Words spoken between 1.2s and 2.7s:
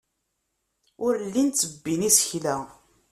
llin ttebbin isekla.